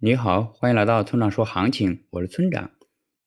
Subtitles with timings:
[0.00, 2.70] 你好，欢迎来到村长说行情，我是村长。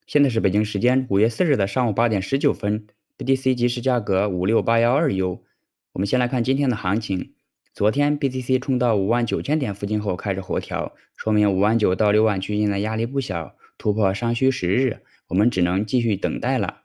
[0.08, 5.44] 现在是北京时间五月四日的上午八点十九分，BTC 即时价格五六八幺二 U。
[5.92, 7.34] 我们先来看今天的行情。
[7.74, 16.84] 昨天 BTC 冲到五万九千点附近后开始回调，说明五万九到六万区间的压力不小，突破尚需时日，我们只能继续等待了。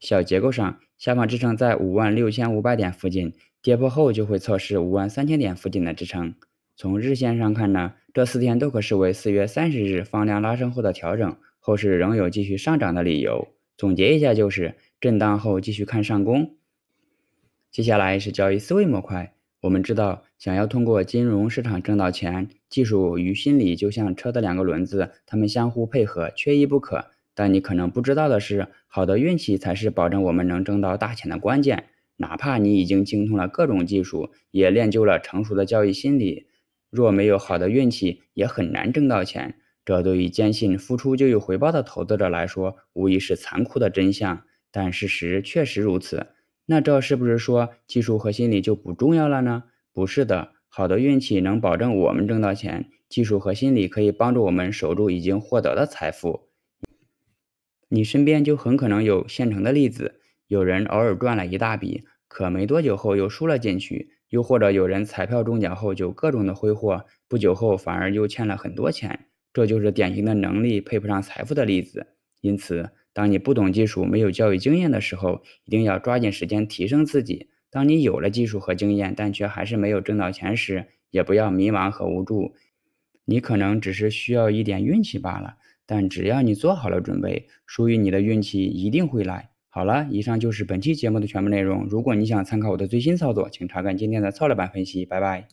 [0.00, 6.34] 小结构上，下方支撑在五万六千五百点附近，跌破后就会测试五万三千点附近的支撑。
[6.76, 13.48] 从日线上看呢，这四天都可视为四月三十日放量拉升后的调整，后市仍有继续上涨的理由。
[13.76, 16.56] 总结一下就是，震荡后继续看上攻。
[17.70, 19.34] 接下来是交易思维模块。
[19.60, 27.06] 我们知道，想要通过金融市场挣到钱，技术与心理就像车的两个轮子，它们相互配合，缺一不可。
[27.34, 31.84] 但你可能不知道的是，好的运气才是保证我们能挣到大钱的关键。
[32.16, 36.46] 哪怕你已经精通了各种技术，也练就了成熟的交易心理。
[36.94, 39.56] 若没有好的运气，也很难挣到钱。
[39.84, 44.44] 这对于坚信付出就有回报的投资者来说，无疑是残酷的真相。
[44.70, 46.28] 但事实确实如此。
[46.66, 49.64] 那这是不是说技术和心理就不重要了呢？
[49.92, 56.48] 不是的，好的运气能保证我们挣到钱，技术和心理可以帮助我们守住已经获得的财富。
[57.88, 62.04] 你身边就很可能有现成的例子，有人偶尔赚了一大笔，
[62.34, 64.10] 可没多久后又输了进去。
[64.28, 72.08] 又或者有人彩票中奖后就各种的挥霍，不久后反而又欠了很多钱，这就是典型的能力配不上财富的例子。
[72.40, 77.50] 因此，当你不懂技术、没有教育经验的时候，一定要抓紧时间提升自己。
[77.70, 82.56] 当你有了技术和经验，但却还是没有挣到钱时，也不要迷茫和无助。
[83.24, 85.54] 你可能只是需要一点运气罢了，
[85.86, 89.50] 但只要你做好了准备，属于你的运气一定会来。
[89.74, 91.84] 好了，以上就是本期节目的全部内容。
[91.90, 95.04] 如果你想参考我的最新操作，请查看今天的策略版分析。
[95.04, 95.48] 拜拜。